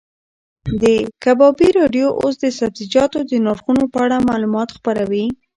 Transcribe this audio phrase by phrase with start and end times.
[0.81, 0.83] د
[1.23, 5.25] کبابي راډیو اوس د سبزیجاتو د نرخونو په اړه معلومات خپروي.